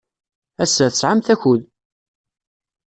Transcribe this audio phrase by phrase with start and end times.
[0.63, 1.61] Ass-a, tesɛamt akud?